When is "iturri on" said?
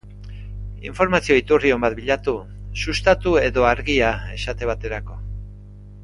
1.41-1.83